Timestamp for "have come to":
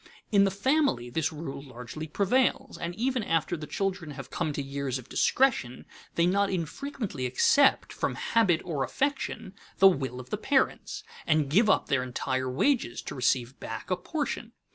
4.17-4.61